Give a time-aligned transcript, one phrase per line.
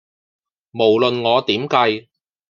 [0.71, 2.07] 無論我點計